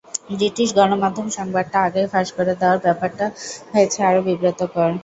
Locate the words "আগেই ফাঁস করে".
1.87-2.53